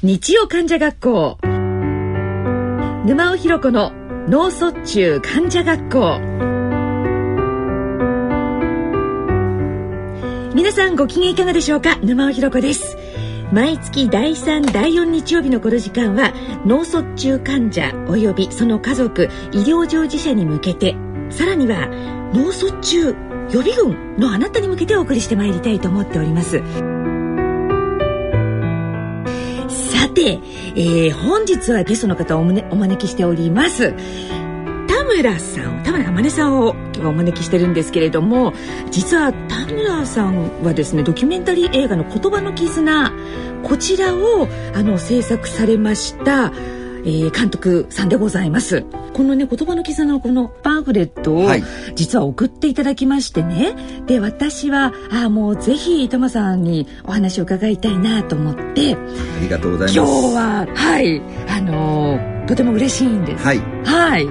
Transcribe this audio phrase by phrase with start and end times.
[0.00, 1.38] 日曜患者学校。
[3.04, 3.90] 沼尾ひろ子の
[4.28, 6.20] 脳卒中患者学校。
[10.54, 11.96] 皆さんご機嫌いかがでしょうか？
[11.96, 12.96] 沼尾ひろ子です。
[13.52, 16.32] 毎月第3第4日曜日のこの時間は
[16.64, 20.94] 脳卒中患者及びその家族医療従事者に向けて
[21.30, 21.88] さらには
[22.32, 23.16] 脳卒中
[23.50, 26.62] 予備軍のあなたに向けてお送りしてまいりたいと思っております。
[29.88, 30.40] さて、
[30.76, 33.94] えー、本日はゲストの方をお,、ね、お招きしております。
[34.86, 38.52] 田村さん田村天音さんを今日はお招きしてるんですけれども
[38.90, 43.12] 実は田村さんはですねドキュメンタリー映画の「言葉の絆」
[43.64, 46.52] こちらをあの制作されました
[47.04, 48.84] えー、監督さんでございます。
[49.12, 51.48] このね言葉の絆のこのパンフレットを
[51.94, 59.96] 実は送っていただきましてね、はい、で私はあもうぜひトマさんにお話を伺いたいなと思ってありがとうございます。
[59.98, 63.44] 今日ははいあのー、とても嬉しいんです。
[63.44, 64.28] はい、はい、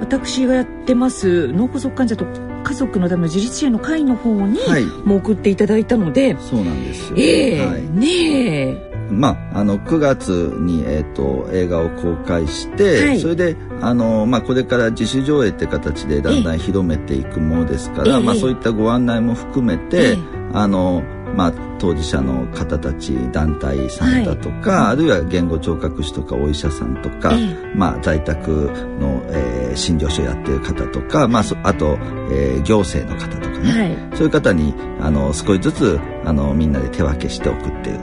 [0.00, 2.26] 私がやってます脳梗塞患者と
[2.64, 20.16] 家族のための自立支援の会の方に、はい、もう送っていただいたのでそうなんですよ、えー、はい、ねえまあ、あの9月に、えーと、映画を公開して、はい、それであの、まあ、これから自主上映って形でだんだん広めていくものですから、まあ、そういったご案内も含めて、
[20.52, 21.02] あの
[21.34, 27.32] まあ、当事者の方たち団体さんだとか、はい、あるいは言語聴覚士とかお医者さんとか、
[27.74, 28.50] まあ、在宅
[28.98, 31.98] の、えー、診療所やってる方とか、まあ、あと、
[32.30, 38.00] えー、行政の方とかね、はい、そういう方にあの少しずつあのみんなで手分けして送ってる。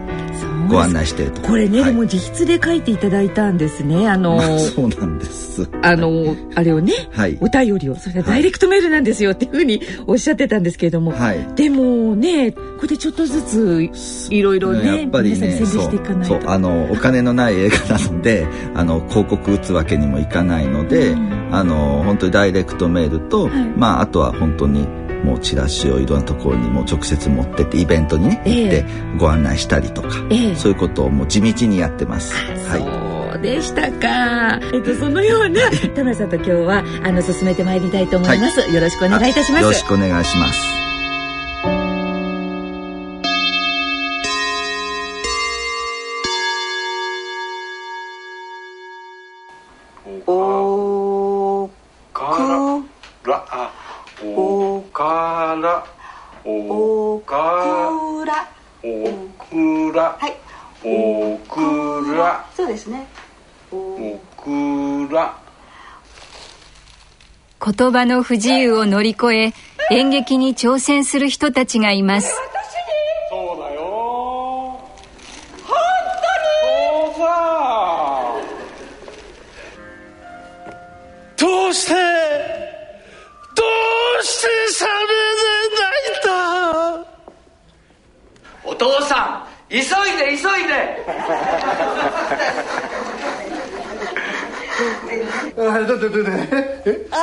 [0.67, 4.07] ご案内してこれね、はい、でも自筆で書いていただいたんですね。
[4.09, 5.69] あの、まあ、そうなんです。
[5.83, 13.89] あのあれをね、はい、お便りをそれはダイレクトメールなんですよっていうふうにおっしゃってたんですけれども、はい、でもねここでちょっとずつ
[14.31, 16.41] いろいろねやっぱりねしていかないと。
[16.41, 16.49] そう。
[16.49, 24.87] あのお金のない映画なので あの広告打つわけにもいかないので、うん、あの本当にダイレクトメールと、まああとは本当に
[25.23, 28.85] もうチラシをいろんなところにも直接持ってってイベントにね、行って
[29.17, 32.33] ご案内したりとか、えー、そういうことをもう地道にやってます。
[32.33, 32.81] はい。
[33.33, 34.59] そうでしたか。
[34.73, 35.61] えっとそのような
[35.95, 38.59] 田村さんと今日はあの進めてまいりたいと思います。
[38.59, 39.61] はい、よろしくお願いいたします。
[39.61, 40.82] よろしくお願いします。
[56.45, 56.51] 言
[67.93, 69.53] 葉の不自由を乗り越え
[69.89, 72.35] 演劇に挑戦する人たちがいます。
[73.29, 73.81] そうだよ。
[75.63, 77.15] 本当に。
[77.15, 77.23] そうさ
[81.37, 81.93] どうして？
[83.55, 83.63] ど
[84.19, 85.45] うしてサメで
[85.79, 85.87] 泣
[86.19, 86.29] いた
[88.65, 89.87] お父さん急いで
[90.37, 90.73] 急いで。
[95.57, 96.47] あ、だってだっ
[96.83, 97.15] てあ？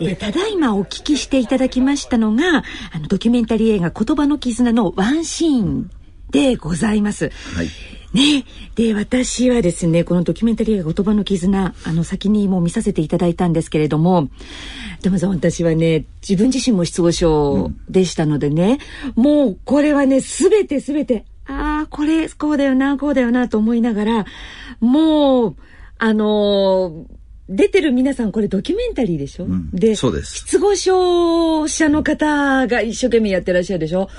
[0.00, 0.16] え？
[0.16, 5.90] ただいまお聞きしていただきましたのがあのドキュメンタリー映画「言葉の絆」のワンシーン
[6.30, 7.30] でございます。
[7.54, 14.28] はいねで私はですねこのドキュメンタリー映画「言葉の絆」あの先にもう見させていただいたんですけれども
[15.02, 18.78] でもさ私はね自分自身も失語症でしたのでね、
[19.16, 24.26] うん、もうこれはね全て全てああこれこうだよなこうだよなと思いながら
[24.80, 25.56] もう
[25.98, 27.18] あのー
[27.50, 30.34] 出てる皆さんこれドキュメンタリーでしょ、うん、でそうです。
[30.40, 34.10] 失語症者の方が一生懸命やってらっしゃるでしょ？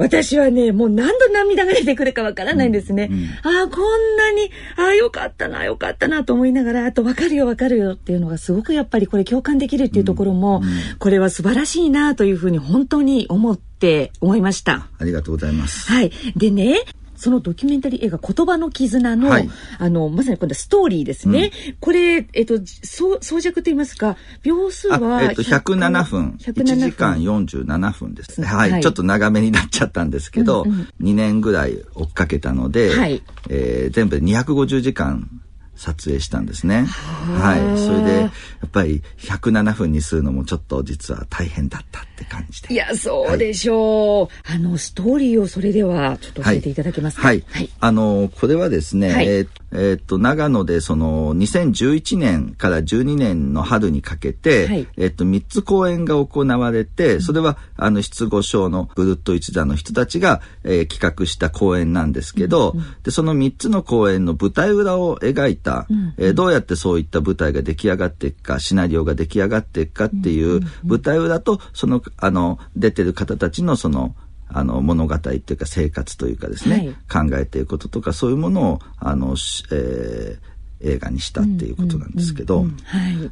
[0.00, 3.28] 私はねもう何度涙が出てくるかわからないんですね、うんうん、
[3.60, 10.62] ああこんなにああよかったなよかったなと思いながらあと分かるよ分かるよっていうのがすごくやっぱりこれ共感できるっていうところも、
[10.98, 14.88] これは素晴らしいなというふうに本当に思って思いました。
[14.98, 15.90] ありがとうございます。
[15.90, 16.10] はい。
[16.36, 16.82] でね、
[17.20, 26.36] そのドキュメンタリー映画「言葉の絆の」はい、あのまさに今度はストーリーですね、うん、これ、えっと、そう装着といいますか秒数は、えっと、107分。
[26.40, 33.22] 1時間47分です、はい、はい、ちょっと長めになっちゃったんですけど、うんうん、2年ぐらい追っかけたので、はい。
[33.48, 35.28] えー、全部で250時間
[35.76, 36.84] 撮影したんですね。
[36.84, 37.78] はい。
[37.78, 38.30] それで、や
[38.66, 42.74] っぱり107分にするのもちょっと実は大変だったって感じで。
[42.74, 44.48] いや、そうでしょう。
[44.48, 47.26] はい、あの、ストーリーをそれではちょっと教えていただけますか？
[47.26, 47.44] はい。
[47.50, 74.14] はい、あの、これはですね、はい、えー、えー、っと、長野でその2011年から12年の春にかけて、はい、えー、っと、3つ公演が行われて、それは、あの、失語症のぐるっと一座の人たちが、えー、企画した公演なんですけど、うんうん、で、その3つの公演の舞台裏を描いた、た、うん、えー、どうやってそういった舞台が出来上がっていくかシナリオが出来上がっていくかっていう舞台裏とそのあの出てる方たちのその
[74.52, 79.36] あの物語というか生活というかですね、はい、考えていることとかそういうものをあの、
[79.72, 80.38] えー、
[80.82, 82.66] 映画にしたっていうことなんですけど、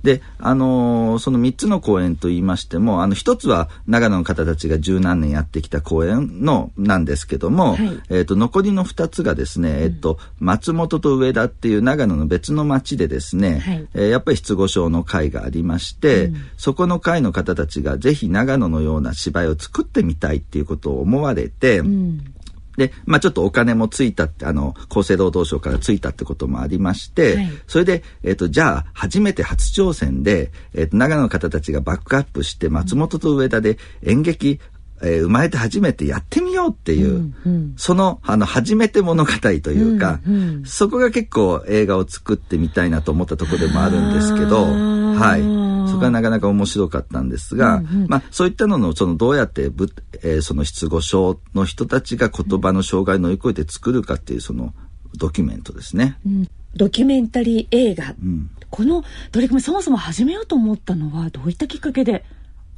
[0.02, 22.34] で、あのー、その3つの公演と言いましても、あの、1つは長野の方たちが十何年やってきた公演の、なんですけども、はい、えっ、と、残りの2つがですね、えっ、と、松本と上田っていう長野の別の町でですね、はい、えー、やっぱり失語症の会がありまして、うん、そこの会の方たちがぜひ長野のような芝居を作ってみたいっていうことを思われて、うん
[22.78, 34.60] で、まあちょっとお金もついたって、あの、厚生労働省からついたってこともありまして、はい、それで、えっ、ー、と、じゃあ、初めて初挑戦で、えっ、ー、と、長野の方たちがバックアップして、松本と上田で演劇、
[35.02, 45.77] えー、生まれて初めてやってみようっていう、うんうん、その、あの、初めて物語というか、うんうん、そこが結構映画を作ってみたいなと思ったところでもあるんですけど、はい。
[45.98, 49.92] そこはなかなか面白かったんですが、うんうん、まあそういったののそのどうやってぶ、
[50.22, 54.72] えー、その失語症の人たちが言葉の障害を乗り越えて作るかっていうその
[55.16, 56.18] ドキュメントですね。
[56.26, 59.02] うん、ドキュメンタリー映画、うん、この
[59.32, 62.24] 取り組みそもそも始めようと思ったのはどういったきっかけで？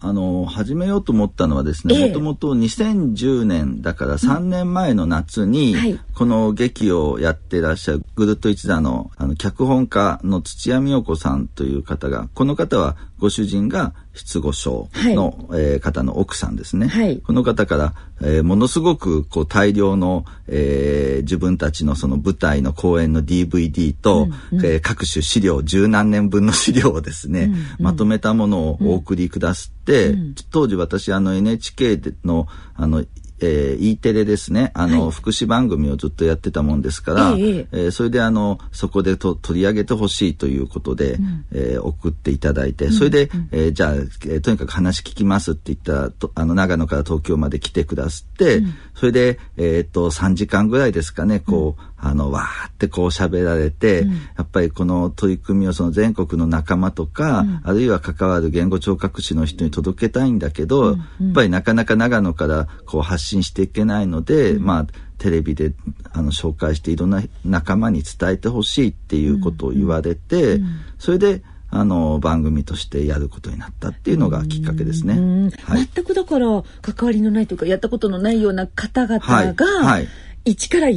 [0.02, 33.04] あの始めようと思ったのはですねもともと2010年だから3年前の夏に、うんはい、この劇をやってらっしゃるぐるっと一座のあの脚本家の土屋美代子さんという方がこの方はご主人が失語症の、はい、えー、方の奥さんですね、はい、この方から、えー、ものすごくこう大量の、えー、自分たちのその舞台の公演の DVD と、うんうん、えー、各種資料十何年分の資料をですね、うんうん、まとめたものをお送りくださって、うん、当時私あの NHK のあの
[33.40, 61.04] えー、E テレですね、あの、はい、福祉番組をずっとやってたもんですから、えええー、それであの、そこでと取り上げてほしいということで、うん、えー、送っていただいて、それで、うん、えー、じゃあ、えー、とにかく話聞きますって言ったら、とあの、長野から東京まで来てくださって、うん、それで、えっと、3時間ぐらいですかね、こう、あの、わーってこう喋られて、うん、やっぱりこの取り組みをその全国の仲間とか、うん、あるいは関わる言語聴覚士の人に届けたいんだけど、うん。
[61.20, 64.86] うん、やっぱりなかなか長野からこう発信していけないので、まあ、
[65.18, 65.74] テレビで
[66.12, 70.60] あの紹介していろんな仲間に伝えてほしいっていうことを言われて、
[70.98, 71.42] それで、
[71.72, 75.50] あの番組としてやることになったっていうのがきっかけですね。
[75.62, 76.46] はい、全くだから
[76.82, 79.54] 関わりのないというかやったことのないような方々が、はい。
[79.84, 80.08] はい、
[80.44, 80.88] 一から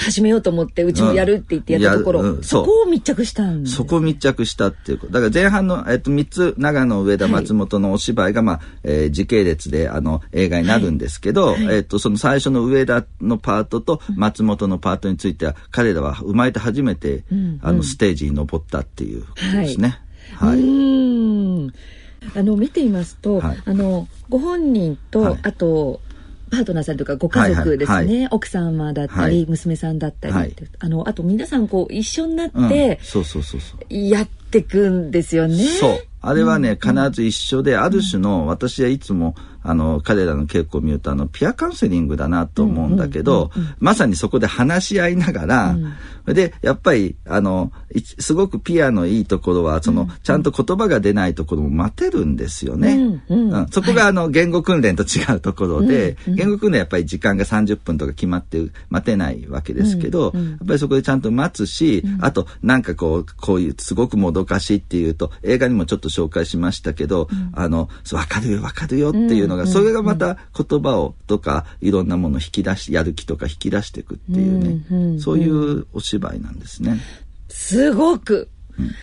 [0.00, 11.66] 始めようと思ってうちもやるって言ってやったところ、うんうん、そこを密着したんそこを密着したっていうことだから前半の、えっと、3つ長野上田松本のお芝居が、まあえー、時系列であの映画になるんですけど、はい。
[11.66, 17.38] はい、えっと、その最初の上田のパートと松本のパートについては、彼らは生まれて初めて、うん。
[17.38, 20.00] うん、あのステージに登ったっていうことですね。
[20.34, 20.64] はい、はい、う
[21.66, 21.72] ん。
[22.34, 26.00] あの見ていますと、はい、あのご本人と、あと
[26.54, 33.94] パートナーさんとかご家族ですね、はいはいはい、奥様だったり、娘さんだったり、あのあと皆さんこう一緒になって、そうそうそうそう。
[33.94, 35.64] やってくんですよね。
[35.64, 35.98] そう。
[36.26, 45.76] あれはね、必ず一緒で、ある種の、私はいつも、あの、彼らの稽古を見ると、あの、ピアカウンセリングだなと思うんだけど、まさにそこで話し合いながら、
[46.32, 47.70] で、やっぱり、あの、
[48.18, 53.20] すごくピアのいいところは、その、ちゃんと言葉が出ないところも待てるんですよね。
[53.28, 58.58] うんそこが、あの、言語訓練と違うところで、言語訓練やっぱり時間が30分とか決まって
[58.88, 76.98] 待てないわけですけど、やっぱりそこでちゃんと待つし、あと、なんかこう、こういう、すごくもどかしいっていうと、映画にもちょっと紹介しましたけど、うん、あの、わかるよわかるよっていうのが、それがまた言葉をとか、いろんなものを引き出し、やる気とか引き出していくっていうね、そういうお芝居なんですね。
[77.48, 78.48] すごく。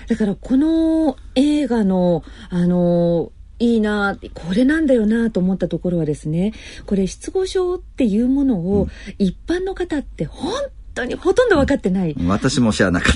[0.09, 6.51] だからこの映画の、あのいいなこれなんだよなと思ったところはですね
[6.87, 8.87] これ失語症っていうものを
[9.19, 10.51] 一般の方って本
[10.93, 12.15] 当にほとんど分かってない。
[12.27, 13.15] 私も知らなかっ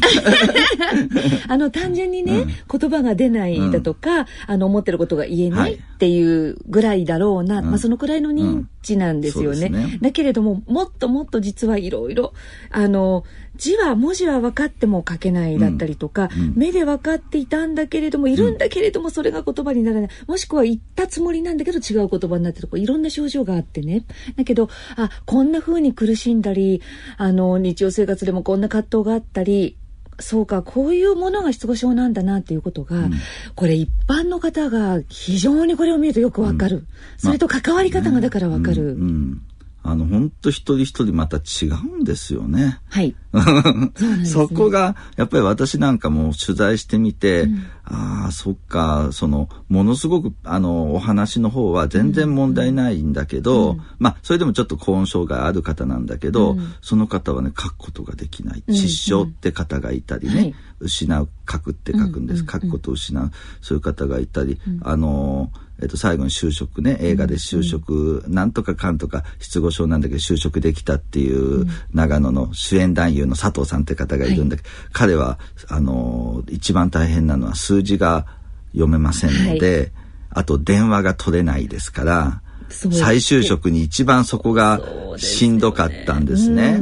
[1.48, 1.52] た。
[1.54, 9.70] あの、単純にね、うん、言葉が出ないだとか、うん、あの、思ってることが言えないっていうぐらいだろうな、はい、まあ、そのくらいの認知なんですよね。
[9.70, 12.34] ねだけれども、もっともっと実はいろいろ、
[12.72, 13.25] あの、
[13.58, 22.66] 字は文字は分かっても書けないだったりとか、うん、目で分かっていたんだけれどもいるんだけれどもそれが言葉にならない、もしくは言ったつもりなんだけど違う言葉になってる。
[22.66, 24.06] とかいろんな症状があってね。
[24.36, 26.82] だけどあこんな風に苦しんだり
[27.18, 29.78] あの日常生活でもこんな葛藤があったり
[30.20, 33.14] そうかこういうものが失語症なんだなっていうことが、うん、
[33.56, 38.94] これ一般の方が非常にこれを見るとよくわかる、うん、それと関わり方がだからわかる。
[38.94, 39.42] うん
[39.88, 42.80] あの、本当一人一人また違うんですよね。
[42.89, 43.15] はい。
[43.96, 58.63] そね、そこが、やっぱり私なんかも取材してみて、うん、ああ、そっか、その、ものすごく、あの、お話の方は全然問題ないんだけど、うん、まあ、それでもちょっと高温障害ある方なんだけど、うん、その方はね、書くことができない。
[58.68, 62.41] 失笑って方がいたりね、はい、失う、書くって書くんです。
[62.41, 63.32] 書くことを失う。
[63.62, 78.25] そういう方がいたり、あのーえっと、最後に就職ね映画で就職、うん、なんとかかんとか失語症なんだけど就職できたっていう長野の主演男優の佐藤さんって方がいるんだけど、はい、彼はあの一番大変なのは数字が
[78.72, 79.91] 読めませんので、はい、
[80.29, 82.41] あと電話が取れないですから。
[82.75, 84.82] 再就職に一番そこが
[85.17, 86.82] しんどかったんですね。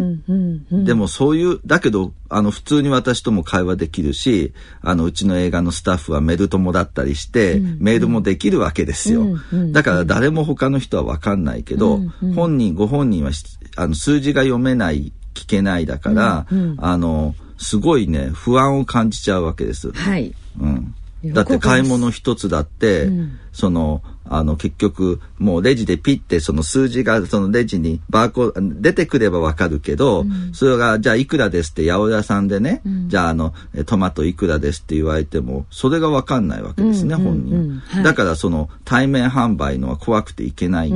[0.71, 9.25] でもそういう、だけど、あの、普通に私とも会話できるし、あの、うちの映画のスタッフはメル友だったりして、うんうん、メールもできるわけですよ。
[9.71, 13.31] だから誰も他の人はわかんないけど、うんうん、本人、ご本人は、
[13.75, 19.91] あの、数字が読めない、聞けないだから、うんうん、あの、すごいね、不安を感じちゃうわけです。
[19.91, 20.33] はい。
[20.59, 20.95] うん。
[21.25, 33.53] だって買い物一つだって、うん、そのあの結局もうレジでピッてその数字がそのレジにバーコー出てくればわかるけど、うん、それがじゃあいくらですって八百屋さんでね、うん、じゃああの
[33.86, 38.01] トマトいくらですって言われてもそれがわかんないわけですね、本人、は。
[38.01, 40.89] い、だからその対面販売のは怖くていけない、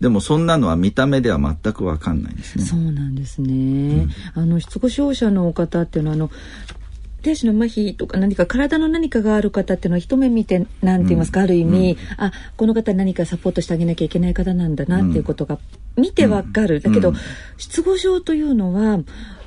[0.00, 3.14] でもそんなのは見た目では全くわかんないんですねそうなん。
[3.14, 6.30] ですね、あの失語症者の方っていうのはあの
[7.22, 15.58] 手足の麻痺とか何か体の何かがある方っていうのは一目見て何て言いますか、うん、ある意味、うん、あこの方何かサポートしてあげなきゃいけない方なんだなっていうことが
[15.96, 17.14] 見てわかる、だけど、
[17.56, 19.00] 失語症というのは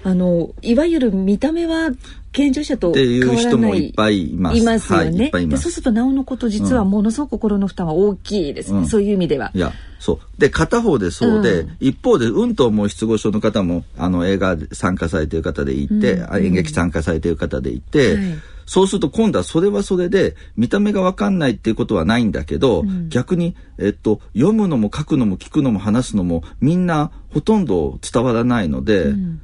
[0.04, 1.92] あのいわゆる見た目は
[2.32, 4.58] 健常者と変わらないいっぱいいます。
[4.58, 8.72] いますよね、はい、でそうするとなおのこと実はものすごく心の負担は大きいです。
[8.72, 9.52] ね、うん、そういう意味では。
[9.54, 10.20] いやそう。
[10.38, 18.16] で片方でそうで、うん、一方でうんと思う失語症の方もあの映画参加されている方でいて、うん、演劇参加されている方でいて。
[18.16, 18.26] はい。
[18.70, 29.42] そうすると今度はそれはそれで見た目がわかんないっていうことはないんだけど、うん、逆に、えっと、読むのも書くのも聞くのも話すのもみんなほとんど伝わらないので、うん、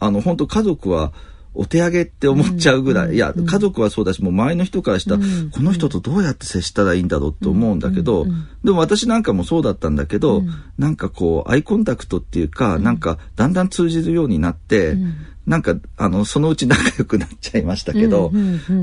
[0.00, 1.12] あの本当家族は
[1.56, 15.14] お手上げって思っちゃうぐらい、うん、いや家族はそうだしもう周りの人からしたら、うん、この人とどうやって接したらいいんだろうって思うんだけど、うん、でも私なんかもそうだったんだけど、うん、なんかこうアイコンタクトっていうか、うん、なんかだんだん通じるようになって、うん、
[15.46, 18.32] なんかあのそのうち仲良くなっちゃいましたけど、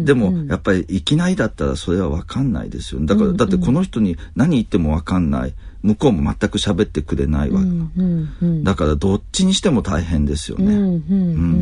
[0.05, 5.53] でもやっぱりいきなりだったらそれは分かんないですよだから、だってこの人に何言っても分かんない。
[5.83, 10.73] 向こうも全く喋ってくれないわ、うんうんうん、だからどっちにしても大変ですよね。
[10.73, 11.15] うんうんう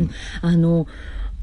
[0.04, 0.10] ん、
[0.40, 0.86] あの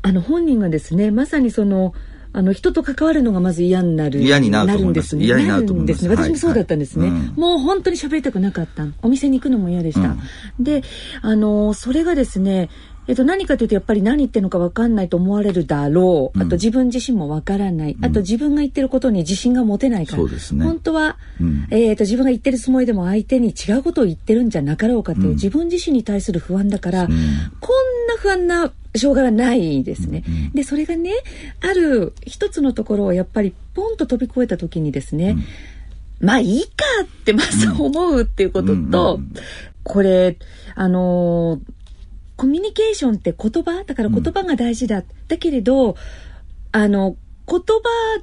[0.01, 1.93] あの本人がですねまさにその
[2.31, 5.25] あの人と関わるのがまず嫌になる嫌になるんですね。
[5.25, 6.09] 嫌になると思うんですね。
[6.09, 7.19] 私もそうだったんですね、はい。
[7.19, 8.85] はい、もう本当に喋りたくなかった。
[9.01, 10.83] お店に行くのも嫌でした、うん、で
[11.21, 12.69] あのそれがですね
[13.09, 20.29] えっと、何かというとやっぱり何言ってるのか分かんないと思われるだろう、あと自分自身も分からない、あと自分が言ってることに自信が持てないから、ね、
[20.63, 30.23] 本当は、うん、えー、と自分が言ってるつもりでも相手に違うことを言ってるんじゃなかろうかという、自分自身に対する不安だから、こんな不安なしょうがないですね。
[30.27, 31.11] うんうん、でそれがね
[31.61, 35.35] ある一つのところをやっぱりポンと飛び越えた時にですね、
[36.21, 39.19] うん、まあいいかってまず思うっていうことと、
[39.81, 40.37] これ
[40.75, 41.78] あのー
[42.39, 43.83] コミュニケーションって言葉？
[43.83, 44.99] だから言葉が大事だ。
[44.99, 45.97] うん、だけれど、
[46.71, 47.63] あの、言葉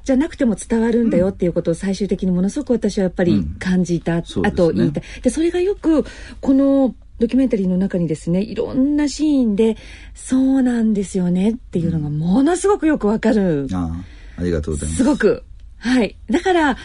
[0.05, 5.03] じゃなくても伝わるんだよっていうことを最終的にものすごく私はやっぱり感じた、うん、あと言いたい。
[5.21, 6.07] で、それがよく
[6.41, 9.77] このドキュメンタリーの中にですね、いろんなシーンで、
[10.15, 13.69] そうなんですよねっていうのがものすごくよくわかる。
[13.75, 14.03] あ
[14.39, 15.03] あ、ありがとうございます。
[15.03, 15.43] すごく。
[15.77, 16.17] はい。
[16.31, 16.79] だから、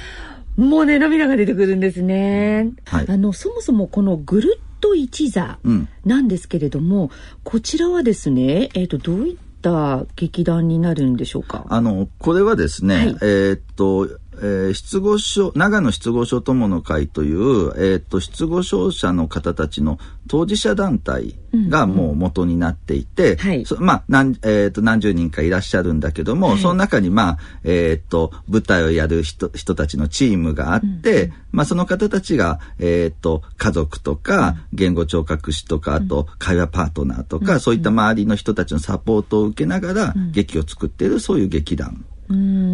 [0.57, 2.73] もうね、涙が出てくるんですね。
[2.83, 5.59] はい、あの、そもそもこのぐるっと一座
[6.03, 7.09] なんですけれども、うん、
[7.43, 11.65] こちらはですね、えっ、ー、と、どういった劇団になるんでしょうか？
[11.69, 14.09] あの、これはですね、はい、えっと、
[14.43, 21.35] えー、失語症、長野失語症友の会という、えっ、ー、と、失語症者の方たちの当事者団体
[21.69, 42.03] がもう元になっていて、うんうん、まあ、何、えっ、ー、と、何十人かいらっしゃるんだけども、はい、その中に、まあ、えっ、と、舞台をやる人、人たちのチームがあって、うん、まあ、その方たちが、えっ、と、家族とか、言語聴覚士とか、あと、会話パートナーとか、そういった周りの人たちのサポートを受けながら、劇を作っている、そういう劇団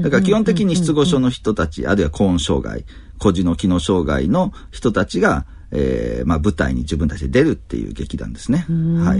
[0.02, 2.86] だから基本的に失語症の人たち、あるいは高音障害、
[3.20, 8.66] 孤児の機能障害の人たちが、えーまあ、舞台に自分たちで出るっていう劇団ですね。
[9.04, 9.20] はい、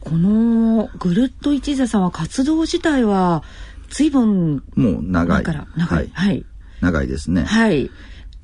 [0.00, 3.42] このぐるっと一座さんは活動自体は
[3.90, 5.44] 随分もう長い
[5.76, 6.44] 長い、はい、
[6.80, 7.44] 長いですね。
[7.44, 7.90] はい。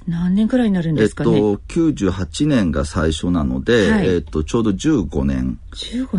[0.06, 1.30] 何年くらいになるんですかね？
[1.30, 5.58] えっと98年が最初なので、はい、えっとちょうど15年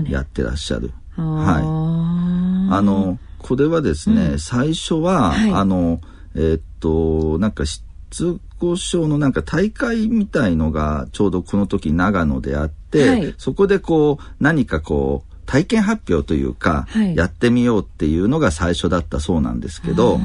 [0.10, 0.92] やってらっしゃる。
[1.16, 2.74] はい。
[2.74, 6.00] あのこれはですね、うん、最初は、はい、あの
[6.36, 20.20] えー、っとなんか失語症のなんか大会みたいのがちょうどこの時長野であって、はい、そこでこう何かこう体験発表というか、はい、やってみようっていうのが最初だったそうなんですけど。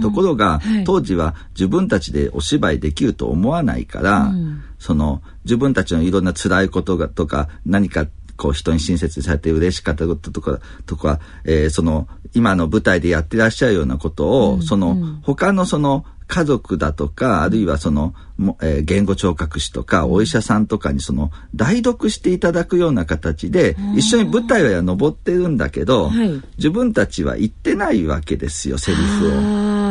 [0.00, 8.06] ところが、はい、当時は自分たちでお芝居できると思わないから、うん、その自分たちのいろんな辛いことがとか何か
[8.38, 18.14] こう人に親切にされて嬉しかったこととか、とか、えー、その今の舞台でやってらっしゃるようなことを、うん、その他のその家族だとか、あるいはその、
[18.62, 29.87] えー、言語聴覚士とか、お医者さんとかにその、代読していただくような形で、一緒に舞台は登ってるんだけど、はい、自分たちは言ってないわけですよ、セリフを。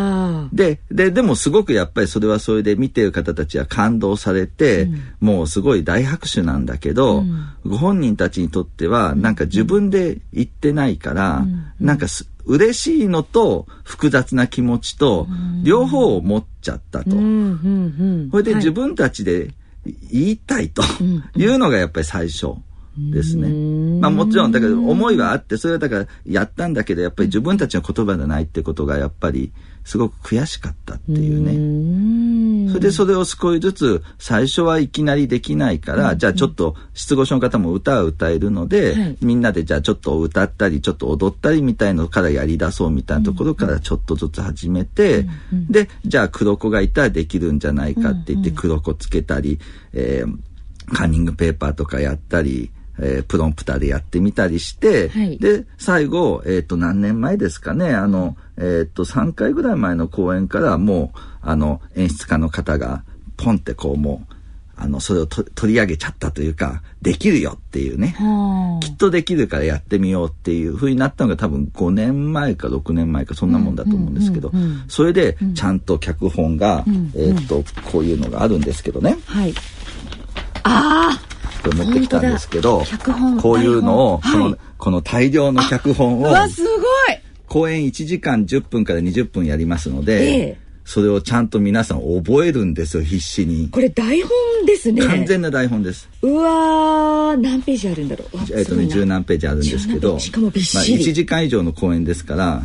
[0.53, 15.27] で、で、でもすごくやっぱりそれはそれで見てる方たちは感動されて、うん、もうすごい大拍手なんだけど、うん、ご本人たちにとってはなんか自分で言ってないから、うん、なんかす嬉しいのと複雑な気持ちと
[15.63, 17.12] 両方を持っちゃったと。
[17.12, 19.53] それで自分たちで
[20.12, 20.81] 言いたいと
[21.36, 22.55] いうのがやっぱり最初。
[22.98, 24.00] ですね。
[24.00, 29.51] まあもちろん、だから思いはあって、それはだからやったんだけど、やっぱり自分たちの言葉じゃないってことがやっぱり
[29.88, 32.74] すごく悔しかったっていうね。
[32.74, 45.25] それでそれを少しずつ最初はいきなりできないから、じゃあちょっと失語症の方も歌は歌えるので、はい、みんなでじゃあちょっと歌ったりちょっと踊ったりみたいのからやりだそうみたいなところからちょっとずつ始めて、
[45.70, 49.58] でじゃあ黒子がいたらできるんじゃないかって言って黒子つけたり、
[49.94, 52.72] えー、カンニングペーパーとかやったり。
[52.99, 63.03] えー、プロンプターでやってみたりして、はい、で、最後、えっ、ー、と、何年前ですかね、あの、えっ、ー、と、3回ぐらい前の公演からもう、あの、演出家の方が、
[63.37, 64.33] ポンってこう、もう、
[64.79, 68.15] あの、それを取り上げちゃったというか、できるよっていうね、
[68.81, 74.51] きっとできるからやってみようっていう風になったのが多分5年前か6年前かそんなもんだと思うんですけど、
[74.88, 79.17] それでちゃんと脚本が、えっ、と、こういうのがあるんですけどね。
[79.25, 79.53] はい。
[80.63, 82.84] ああこれ持ってきたんですけど、
[83.41, 86.78] こういうのを、この、この大量の脚本を、わ、すごい
[87.48, 93.70] 公演1時間10分から20分やりますので、ええ、それをちゃんと皆さん覚えるんですよ、必死に。
[93.70, 94.32] これ台本
[94.65, 95.06] ですね。
[95.06, 96.10] 完全な台本です。
[96.22, 98.28] うわ何ページあるんだろう。
[98.58, 100.96] えっ、とね、十何ページあるんですけど、しかもびっしり。
[100.96, 102.63] まあ、1時間以上の公演ですから、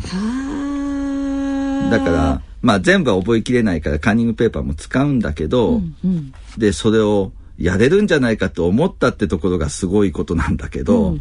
[1.91, 11.17] だから、まあ全部は覚えきれないからカンニングペーパーも使うんだけど、うんうん、で、それを、やれるんじゃないかと思ったってところがすごいことなんだけど、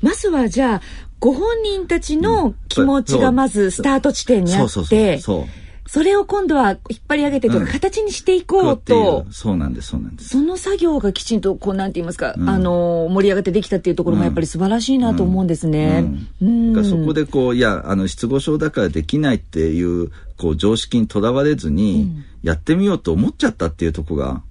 [0.00, 0.82] まずはじゃあ
[1.18, 5.20] ご本人たちの気持ちがまずスタート地点にあって
[5.90, 6.78] それを今度は引っ
[7.08, 10.28] 張り上げてとか、形にしていこうと、そうなんですそうなんです。
[10.28, 16.04] その作業がきちんとこうなんて言いますか、うん、あの盛り上がってできたっていうところもやっぱり素晴らしいなと思うんですね。
[16.84, 24.44] そこでこういやあの失語症だからできないっていうこう常識にとらわれずに、やってみようと思っちゃったっていうとこが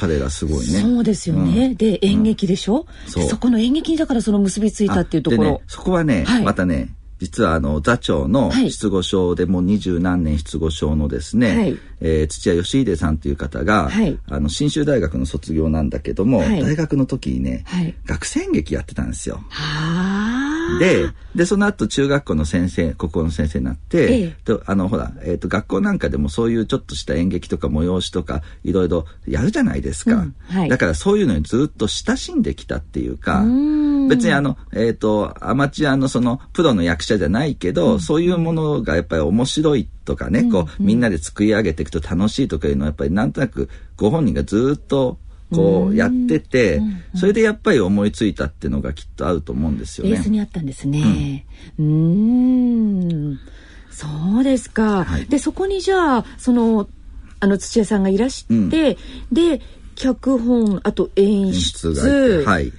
[0.00, 0.80] 彼らすごいね。
[0.80, 1.66] そうですよね。
[1.66, 2.86] うん、で、演劇でしょ、
[3.16, 5.42] うん、そこの演劇にだからその結びついたっていうところ。
[5.42, 17.66] ね、そこはね、はい、またね、実はあの座長の失語症でもう二十何年失語症のですね、はい、えー、土屋義秀さんという方が、はい、あの信州大学の卒業なんだけども、はい、大学の時にね、
[18.06, 19.44] 学生演劇やってたんですよ。
[20.78, 33.44] ででその後中学校の先生国語の先生になって、ええ、とあのほら、えーと、学校なんかでもそういうちょっとした演劇とか催しとかいろいろやるじゃないですか、うんはい、だからそういうのにずっと親しんできたっていうか
[34.08, 45.18] 別にあの、えーと、アマチュアのそのプロの役者じゃないけど、うん、そういうものがやっぱり面白いとかね、うん、こうみんなで作り上げていくと楽しいとかいうのはやっぱりなんとなくご本人がずっと
[45.50, 46.80] こうやってて、
[47.14, 50.12] それでやっぱり思いついたっていうのがきっとあると思うんですよね。
[50.12, 51.46] ベースにあったんですね。
[51.78, 53.38] うん。
[53.90, 54.06] そ
[54.40, 55.04] うですか。
[55.04, 56.88] はい、でそこにじゃあその
[57.40, 59.60] あの土屋さんがいらして、うん、で
[59.94, 61.88] 脚本あと演出
[62.44, 62.72] はい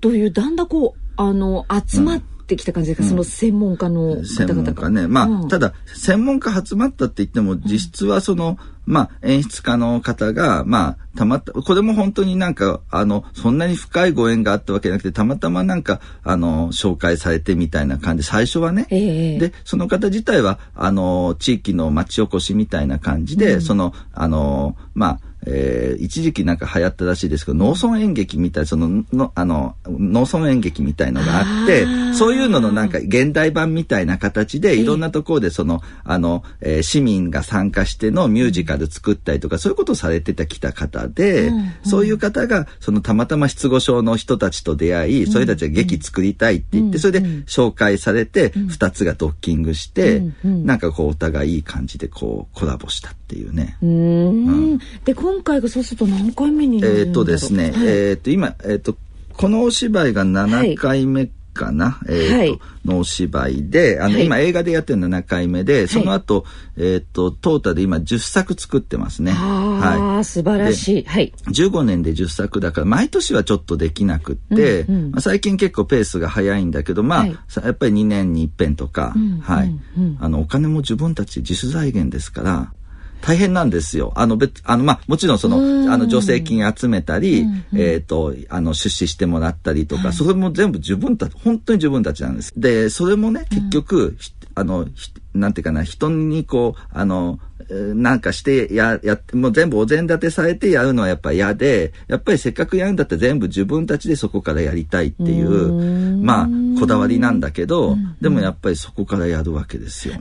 [0.00, 4.88] というだんだんこうあの集まって、ってきた感じですか、うん、その専門家の方々が。
[4.88, 5.08] ね。
[5.08, 18.86] まあ、うん、ただ、専門家集まったって言っても、実質はその、まあ、演出家の方が、まあ、たまった、これも本当になんか、あの、そんなに深いご縁があったわけじゃなくて、たまたまなんか、あの、紹介されてみたいな感じ、最初はね。
[18.90, 34.86] えー、で、その方自体は、あの、地域の町おこしみたいな感じで、うん、その、あの、まあ、えー、一時期なんか流行ったらしいですけど、農村演劇みたい、その、の、あの、農村演劇みたいのがあって、そういうののなんか現代版みたいな形で、い。
[34.86, 53.76] ろんなところでその、あの、えー、市民が参加してのミュージカル作ったりとか、そういうことをされてたきた方で、うんうん、そういう方が、そのたまたま失語症の人たちと出会い、それたちが劇作りたいって言って、それで紹介されて、二つがドッキングして、なんかこうお互いいい感じでこうコラボしたっていうね。
[53.82, 57.06] うん、で、今回がそうすると何回目になるんだろう？
[57.06, 58.96] えっ、とですね、はい、えっ、と今、えっ、と
[59.36, 66.44] このお芝居が7回目かな、はい、えっ、と、はい、のお芝居で、あの、はい、今映画でやってる7回目で、その後、
[66.76, 69.32] えっ、と、トータルで今10作作ってますね。
[69.32, 70.24] はい。
[70.24, 71.04] 素晴らしい。
[71.04, 71.32] はい。
[71.46, 77.34] 15年で10作だから、毎年はちょっとできなくって、うんうん、まあ、最近結構ペースが早いんだけど、まあ、や
[77.70, 79.72] っぱり2年に一遍とか、うん、はい。
[80.20, 82.72] あの、お金も自分たち自主財源ですから、
[83.20, 84.12] 大変なんですよ。
[84.14, 92.52] あの、別、あの、まあ、もちろんその、あの、助成金集めたり、えっ、と、あの、出資してもらったりとか、それも全部自分たち、本当に自分たちなんです。
[92.56, 94.16] で、それもね、結局、
[94.54, 94.86] あの、
[95.34, 106.48] なんていうかな、人にこう、あの、なんかしてや、やって、もう全部お膳立てされてやるのはやっぱ嫌で、やっぱりせっかくやるんだったら全部自分たちでそこからやりたいっていう、まあ、
[106.78, 110.14] こだわりなんだけど、でもやっぱりそこからやるわけですよ。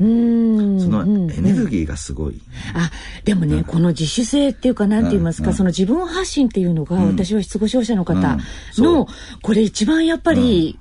[0.79, 2.41] そのエネルギーがすごい。
[2.73, 2.91] あ、
[3.23, 8.37] でもね、この自主性っていうか、なんて言いますか、その自分発信っていうのが、私は失語症者の方
[8.77, 9.07] の、
[9.41, 10.79] これ一番やっぱり、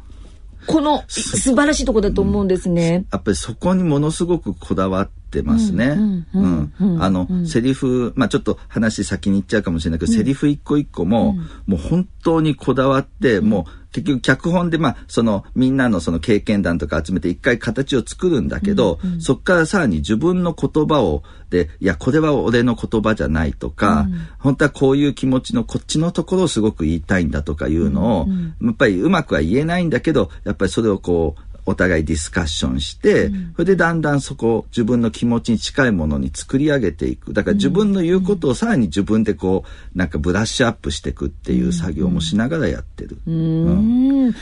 [0.66, 3.04] この素晴らしいとこだと思うんですね。
[3.12, 5.96] やっぱりそこにものすごくこだわってますね。
[6.34, 6.72] うん。
[7.00, 37.32] あの、セリフ、まあちょっと話先に行っちゃうかもしれないけど、セリフ一個一個も、もう本当にこだわって、もう結局脚本でまあそのみんなのその経験談とか集めて一回形を作るんだけど、うんうん、そこからさらに自分の言葉をでいやこれは俺の言葉じゃないとか、うん、本当はこういう気持ちのこっちのところをすごく言いたいんだとかいうのを、うんうん、やっぱりうまくは言えないんだけどやっぱりそれをこうお互いディスカッションして、うん、それでだんだんそこを自分の気持ちに近いものに作り上げていく。
[37.32, 43.18] だから自分の言うことをさらに自分でこう、なんかブラッシュアップしていくっていう作業もしながらやってる。
[43.26, 44.34] うん、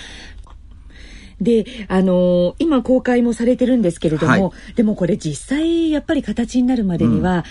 [1.40, 7.44] で、あのー、今公開もされてるんですけれども、はい、でもこれ実際やっぱり形になるまでには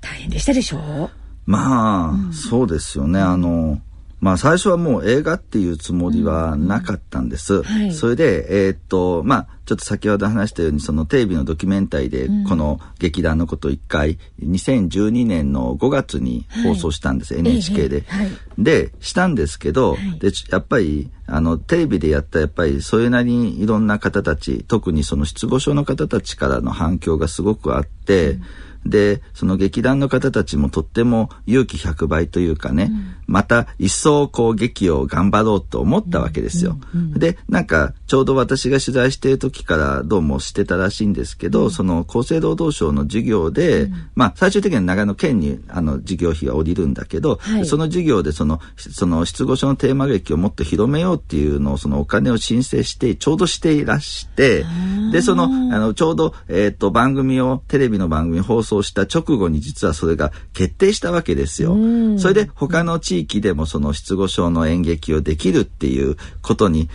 [0.00, 0.78] 大変でしたでしょ？
[0.78, 1.10] う、
[1.44, 3.20] まあ、そうですよね。
[3.20, 3.80] あの、
[4.20, 7.54] まあ最初はもう映画っていうつもりはなかったんです。
[7.54, 7.62] うん。
[7.62, 18.04] はい、それで、えー、っと、まあちょっと先ほど話したようにそのテレビのドキュメンタリーでこの劇団のことを一回2012年の5月に放送したんです、はい、NHK で。
[18.08, 28.42] はい、で、したんですけど、でやっぱりあのテレビでやったやっぱりそれなりにいろんな方たち、特にその失語症の方たちからの反響がすごくあって、うん。
[28.86, 36.78] で、その劇団の方たちもとっても勇気100倍というかね、うん、また一層こう劇を頑張ろうと思ったわけですよ。
[36.94, 54.64] うんうん、で、なんかちょうど私が取材している時からどうもしてたらしいんですけど、その厚生労働省の授業で、まあ最終的には長野県にあの事業費が降りるんだけど、はい、その授業でその、その失語症のテーマ劇をもっと広めようっていうのをそのお金を申請して、ちょうどしていらして、
[55.12, 61.76] で、その、あの、ちょうど、えっ、ー、と、番組を、テレビの番組放送した直後に実はそれが決定したわけですよ。
[62.18, 66.88] それで他の地域でもその失語症の演劇をできるっていうことに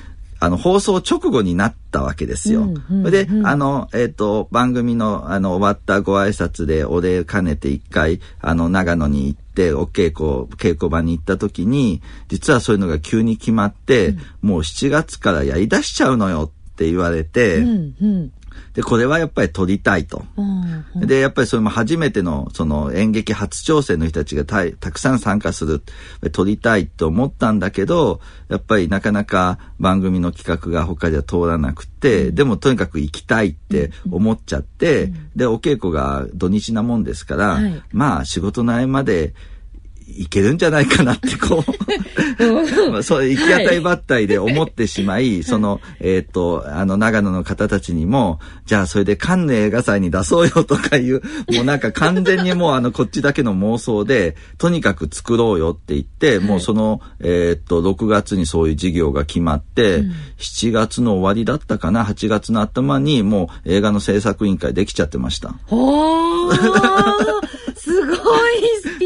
[0.43, 2.63] あの、放送直後になったわけですよ。
[2.63, 18.31] うんうんうん、で、あの、えっ、ー、と、番組の、あの、終わったご挨拶でお礼兼ねて一回、あの、長野に行って、お稽古、稽古場に行った時に、実はそういうのが急に決まって、うん、もう7月からやり出しちゃうのよって言われて、うんうん、
[18.73, 20.25] で、これはやっぱり撮りたいと。
[20.35, 25.83] うんうん、で、やっぱりそれも初めての、その演劇初挑戦の人たちがたたくさん参加する。
[26.31, 39.35] 撮りたいと思ったんだけど、やっぱりなかなか番組の企画が他では通らなくて、うん、でもとにかく行きたいって思っちゃって、うんうん、で、お稽古が土日なもんですから、はい、まあ仕事の合間で、
[40.07, 42.91] いけるんじゃないかなってこう。
[42.91, 51.21] まあ そう行き当たりばったりで思ってしまい、はい、その、えっ、ー、と、あの、長野の方たちにも、じゃあそれでカンヌ映画祭に出そうよとかいう、
[51.53, 65.55] もうなんか完全にもうあの、こっちだけの妄想で、とにかく作ろうよって言って、もうその、えっ、ー、と、6月にそういう事業が決まって、うん、7月の終わりだったかな、8月の頭にもう映画の制作委員会できちゃってました。
[67.75, 68.62] すごい。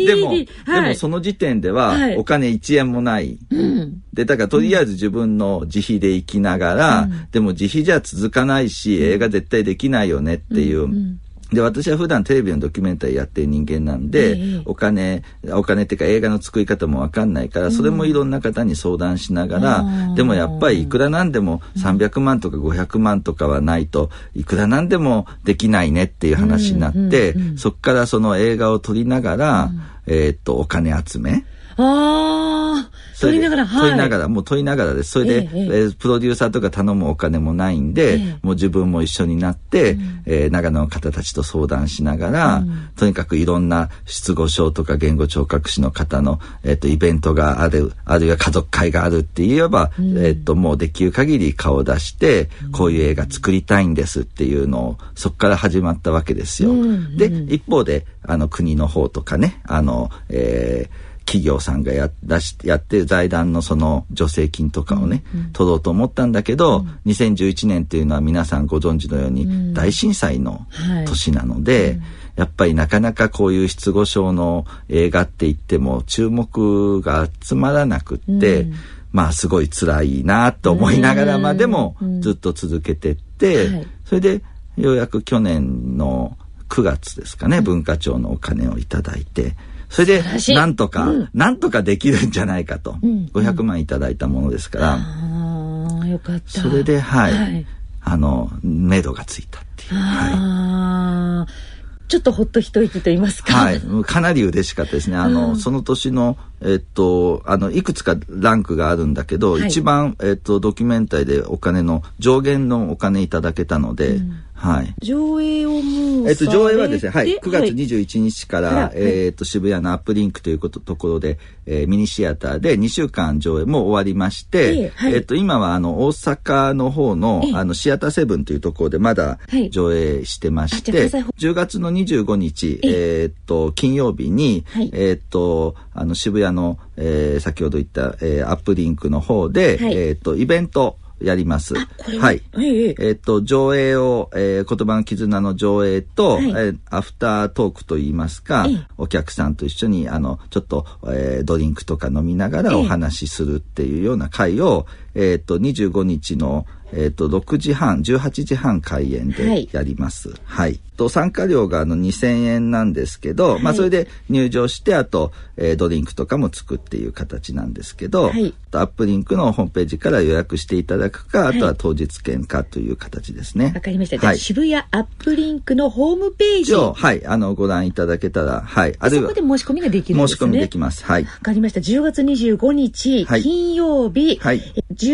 [0.08, 3.38] でも、はい、でもその時点ではお金1円もない。
[3.50, 11.20] うん、で、だからとりあえず自分の自費で行きながら、うん、でも自費じゃ続かないし、映画絶対できないよねっていう、うんうん
[11.52, 31.46] で、私は普段テレビのドキュメンタリーやってる人間なんで、えー、お金、お金っていうか映画の作り方もわかんないから、それもいろんな方に相談しながら、うん、でもやっぱりいくらなんでも300万とか500万とかはないと、いくらなんでもできないねっていう話になって、そっからその映画を撮りながら、うん、えー、っと、お金集め。
[31.78, 33.07] ああ。
[33.20, 33.82] 取りながら、はい。
[33.82, 35.12] 取りながら、もう取りながらです。
[35.12, 56.74] それで、えええプロデューサーとか頼むお金もないんで、え、もう自分も一緒になって、うん、えー、長野の方たちと相談しながら、うん、とにかくいろんな失語症とか言語聴覚士の方の、えっ、ー、と、イベントがある、あるいは家族会があるって言えば、うん、えっ、ー、と、もうできる限り顔を出して、こういう映画作りたいんですっていうのを、そこから始まったわけですよ。
[57.18, 70.66] で、一方で、あの、国の方とかね、あの、えー、企業さんがや出しやって財団のその助成金とかをね、うん、取ろうと思ったんだけど、うん、2011年っていうのは皆さんご存知のように大震災の
[71.06, 72.00] 年なので、うん。
[72.00, 78.74] はい、やっぱりなかなかこういう失語症の映画って言っても注目が集まらなくって、うん、
[79.12, 84.42] まあすごい辛いなと思いながらまでもずっと続けてって、はい、それで
[84.78, 86.38] ようやく去年の
[86.70, 89.56] 9月ですかね、文化庁のお金をいただいて、
[89.90, 90.24] それで、
[90.54, 92.98] なんとか、うん、なんとかできるんじゃないかと。
[93.02, 94.94] うん、500万いただいたものですから。
[94.94, 96.62] ああ、よかった。
[96.62, 97.34] それで、はい。
[97.34, 97.66] はい、
[98.02, 99.94] あの、目処がついたっていう。
[99.96, 102.08] はい。
[102.08, 103.54] ちょっとほっと一息と言いますか。
[103.54, 103.82] はい。
[104.06, 105.18] かなり嬉しかったですね。
[105.18, 114.96] あの、うん、その年の、えっと、あの、いくつかランクがあるんだけど、はい、一番、えっと、ドキュメンタリーでお金の、上限のお金いただけたので、うん、はい。
[115.04, 117.38] 上映をもうえっと、上映はですね、はい。
[117.38, 129.38] 9月21日から、はい、えっと、渋谷のアップリンクということところで、えー、ミニシアターで2週間上映も終わりまして、はい、えっと、今はあの、大阪の方の、あの、シアターセブンというところでまだ
[129.70, 141.74] 上映してまして、10月の25日、えっと、金曜日に、えっと、あの、渋谷の、えー、先ほど言った、えー、アップリンクの方で、えっと、イベント、やります。
[141.74, 141.88] は
[142.20, 142.44] はい。
[142.60, 143.12] ええ。
[143.12, 154.86] っ、と、上映を、えー、言葉の絆の上映と、はい、えー、アフタートークといいますか、お客さんと一緒に、あの、ちょっと、えー、ドリンクとか飲みながらお話しするっていうような会を、
[155.18, 160.30] えっ、と、25日の、えっ、と、6時半、18時半開演でやります。
[160.30, 173.72] はい、はいと参加料があの2000円なんですけど、はい、まあそれで入場してあと、えー、ドリンクとかもつくっていう形なんですけど、はい、アップリンクのホームページから予約していただくか、あとは当日券かという形ですね。
[173.76, 174.26] わかりました。
[174.26, 178.96] はい、渋谷アップリンクのホームページを、はい、あのご覧いただけたら、はい。
[179.00, 180.36] あるいはそこで申し込みができるんですね。
[180.36, 181.06] 申し込みできます。
[181.06, 181.24] はい。
[181.24, 181.80] わかりました。
[181.80, 184.62] 10月25日、はい、金曜日、はい、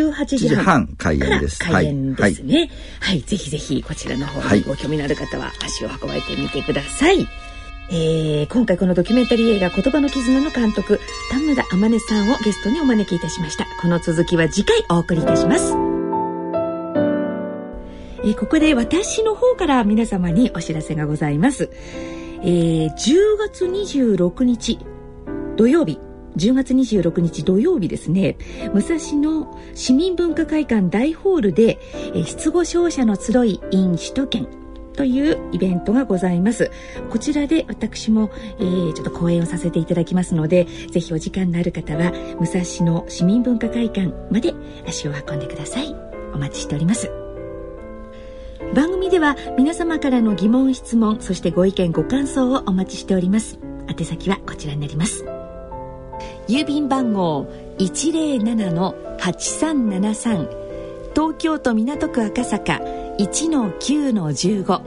[0.01, 0.88] 18時半。
[0.97, 1.60] 開演です。
[1.63, 2.58] 開演ですね。
[2.58, 7.27] はい、はい、ぜひぜひこちらの方にご興味のある方は足を運ばれてみてください。
[7.89, 13.67] えー、今回このドキュメンタリー映画言葉の絆の監督田村天音さんをゲストにお招きいたしました。
[13.82, 15.73] この続きは次回お送りいたします。
[18.23, 21.69] えー、ここで私の方から皆様にお知らせがございます、
[22.41, 24.79] えー、10月26日
[25.58, 25.99] 土曜日
[26.38, 28.38] 10月26日土曜日ですね。
[28.74, 31.80] 武蔵野市民文化会館大ホールで、
[32.26, 34.48] 失語症者の集い in 首都圏
[34.93, 36.72] というイベントがございます。
[37.10, 44.54] こちらで私も、えー、ちょっと講演をさせていただきますのでぜひお時間のある方は武蔵野市民文化会館まで
[44.88, 45.96] 足を運んでください。
[46.34, 47.12] お待ちしております。
[48.74, 53.60] 番組では皆様からの疑問質問そしてご意見ご感想をお待ちしております。
[53.88, 55.42] 宛先はこちらになります。
[56.47, 57.45] 郵便番号
[57.77, 60.63] 107-8373
[61.15, 62.82] 東京都港区赤坂
[63.19, 64.82] 1-9-15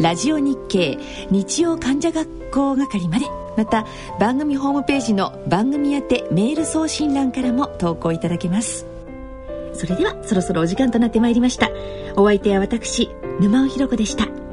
[0.00, 0.98] ラジオ日経
[1.30, 3.26] 日曜患者学校係まで。
[3.56, 3.86] また
[4.20, 8.86] 番組ホームページの番組宛てメール送信欄からも投稿いただけます。
[9.72, 11.70] それではそろそろお時間となってまいりました。
[12.16, 14.45] お相手は私沼尾ひろ子でした。